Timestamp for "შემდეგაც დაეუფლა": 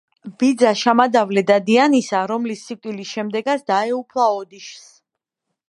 3.19-4.29